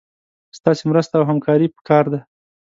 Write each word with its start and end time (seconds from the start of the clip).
ستاسي 0.57 0.83
مرسته 0.91 1.13
او 1.19 1.23
همکاري 1.29 1.67
پکار 1.75 2.05
ده 2.13 2.19